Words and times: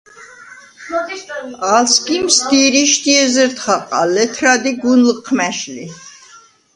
ალ 1.75 1.85
სგიმს 1.93 2.37
დირიშდი 2.49 3.13
ეზერდ 3.25 3.57
ხაყა, 3.63 4.01
ლეთრადი 4.13 4.71
გუნ 4.81 4.99
ლჷჴმა̈შ 5.09 5.59
ლი. 5.75 5.85